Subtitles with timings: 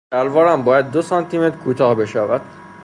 [0.13, 2.41] شلوارم باید دو سانتیمتر کوتاه بشود.